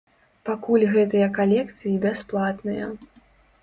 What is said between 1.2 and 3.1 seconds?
калекцыі бясплатныя.